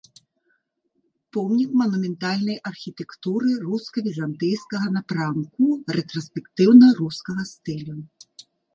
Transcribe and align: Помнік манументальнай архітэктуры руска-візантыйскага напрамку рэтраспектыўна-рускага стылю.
Помнік 1.35 1.71
манументальнай 1.81 2.57
архітэктуры 2.71 3.51
руска-візантыйскага 3.67 4.87
напрамку 4.97 5.71
рэтраспектыўна-рускага 6.01 7.51
стылю. 7.57 7.97